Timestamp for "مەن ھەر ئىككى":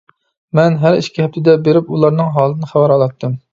0.59-1.21